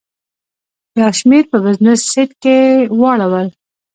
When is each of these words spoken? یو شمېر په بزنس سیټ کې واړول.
یو 0.99 1.09
شمېر 1.19 1.43
په 1.51 1.57
بزنس 1.65 1.99
سیټ 2.11 2.31
کې 2.41 2.57
واړول. 3.01 3.47